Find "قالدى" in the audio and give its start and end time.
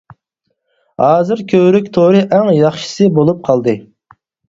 3.51-3.81